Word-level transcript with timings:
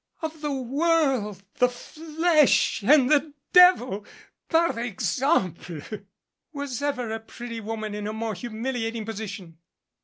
of 0.23 0.41
the 0.41 0.51
world, 0.51 1.43
the 1.59 1.69
flesh 1.69 2.81
and 2.83 3.07
the 3.11 3.35
devil, 3.53 4.03
par 4.49 4.73
exemple! 4.79 5.79
Was 6.51 6.81
ever 6.81 7.11
a 7.11 7.19
pretty 7.19 7.59
woman 7.61 7.93
in 7.93 8.07
a 8.07 8.13
more 8.13 8.33
humiliating 8.33 9.05
position 9.05 9.59